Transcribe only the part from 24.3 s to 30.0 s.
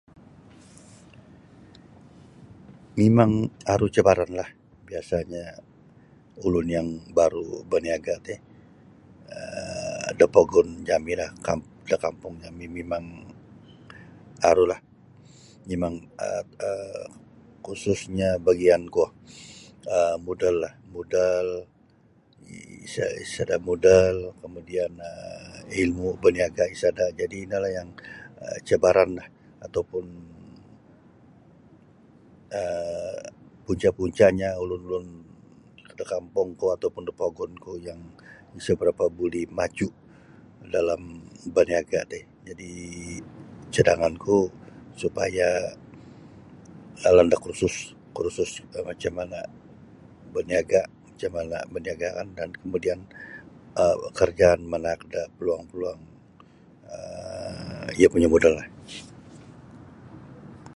kamudian ilmu' paniagaan isada' jadi' inolah yang cabaranlah atau